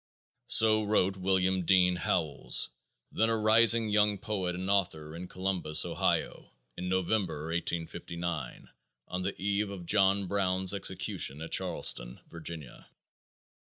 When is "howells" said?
1.95-2.71